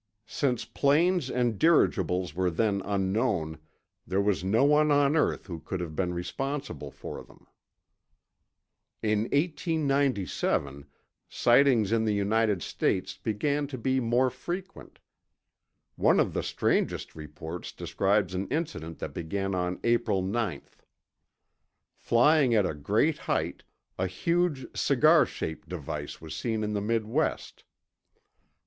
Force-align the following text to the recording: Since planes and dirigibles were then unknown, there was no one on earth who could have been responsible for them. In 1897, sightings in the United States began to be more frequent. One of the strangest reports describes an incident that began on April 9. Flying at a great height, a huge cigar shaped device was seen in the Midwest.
Since 0.25 0.65
planes 0.65 1.29
and 1.29 1.59
dirigibles 1.59 2.33
were 2.33 2.49
then 2.49 2.81
unknown, 2.83 3.59
there 4.07 4.19
was 4.19 4.43
no 4.43 4.63
one 4.65 4.89
on 4.89 5.15
earth 5.15 5.45
who 5.45 5.59
could 5.59 5.79
have 5.79 5.95
been 5.95 6.11
responsible 6.11 6.89
for 6.89 7.23
them. 7.23 7.45
In 9.03 9.25
1897, 9.25 10.87
sightings 11.29 11.91
in 11.91 12.05
the 12.05 12.15
United 12.15 12.63
States 12.63 13.15
began 13.19 13.67
to 13.67 13.77
be 13.77 13.99
more 13.99 14.31
frequent. 14.31 14.97
One 15.95 16.19
of 16.19 16.33
the 16.33 16.41
strangest 16.41 17.13
reports 17.15 17.71
describes 17.71 18.33
an 18.33 18.47
incident 18.47 18.97
that 18.97 19.13
began 19.13 19.53
on 19.53 19.79
April 19.83 20.23
9. 20.23 20.63
Flying 21.93 22.55
at 22.55 22.65
a 22.65 22.73
great 22.73 23.19
height, 23.19 23.63
a 23.99 24.07
huge 24.07 24.65
cigar 24.75 25.27
shaped 25.27 25.69
device 25.69 26.19
was 26.19 26.35
seen 26.35 26.63
in 26.63 26.73
the 26.73 26.81
Midwest. 26.81 27.63